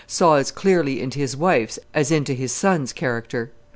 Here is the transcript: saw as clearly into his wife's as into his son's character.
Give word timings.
saw 0.07 0.33
as 0.37 0.49
clearly 0.49 0.99
into 0.99 1.19
his 1.19 1.37
wife's 1.37 1.77
as 1.93 2.09
into 2.09 2.33
his 2.33 2.51
son's 2.51 2.91
character. 2.91 3.51